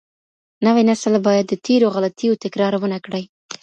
نوی 0.65 0.83
نسل 0.89 1.13
باید 1.25 1.45
د 1.49 1.53
تېرو 1.65 1.87
غلطیو 1.95 2.39
تکرار 2.43 2.73
ونه 2.77 2.99
کړي. 3.05 3.23